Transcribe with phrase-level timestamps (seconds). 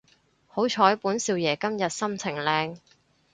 [0.47, 2.79] 好彩本少爺今日心情靚